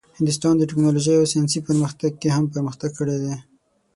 هندوستان 0.17 0.53
د 0.57 0.61
ټیکنالوژۍ 0.69 1.13
او 1.17 1.25
ساینسي 1.31 1.59
پرمختګ 1.67 2.11
کې 2.21 2.29
هم 2.35 2.43
پرمختګ 2.53 2.89
کړی 2.99 3.17
دی. 3.23 3.35